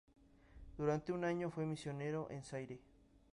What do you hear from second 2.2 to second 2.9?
en Zaire.